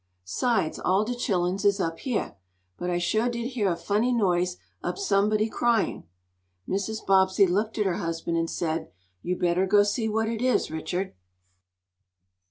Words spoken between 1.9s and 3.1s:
heah. But I